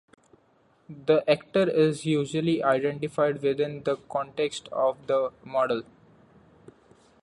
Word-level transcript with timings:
The 0.89 1.23
actor 1.29 1.69
is 1.69 2.07
usually 2.07 2.63
identified 2.63 3.43
within 3.43 3.83
the 3.83 3.97
context 4.09 4.67
of 4.69 5.05
the 5.05 5.29
model. 5.43 5.83